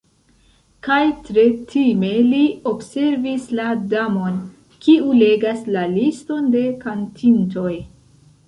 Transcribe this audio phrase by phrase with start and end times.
[0.85, 1.43] Kaj tre
[1.73, 2.39] time li
[2.71, 4.41] observis la Damon,
[4.87, 7.71] kiu legas la liston de kantintoj.